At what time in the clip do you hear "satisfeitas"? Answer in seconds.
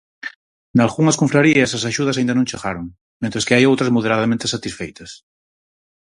4.53-5.11